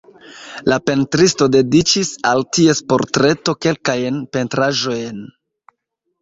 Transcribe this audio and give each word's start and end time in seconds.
La 0.71 0.77
pentristo 0.89 1.47
dediĉis 1.55 2.09
al 2.29 2.41
ties 2.57 2.81
portreto 2.95 3.55
kelkajn 3.67 4.19
pentraĵojn. 4.39 5.23